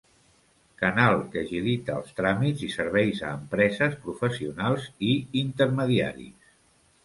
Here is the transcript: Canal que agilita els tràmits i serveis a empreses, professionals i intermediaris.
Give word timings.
Canal 0.83 1.17
que 1.35 1.41
agilita 1.45 1.97
els 1.97 2.15
tràmits 2.21 2.65
i 2.69 2.71
serveis 2.77 3.21
a 3.29 3.35
empreses, 3.41 4.01
professionals 4.09 4.91
i 5.13 5.15
intermediaris. 5.47 6.53